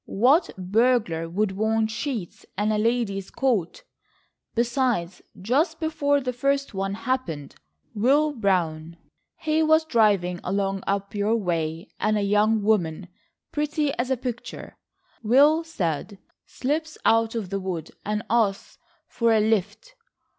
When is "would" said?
1.29-1.51